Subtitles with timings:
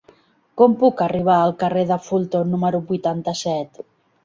[0.61, 3.87] Com puc arribar al carrer de Fulton número vuitanta-set?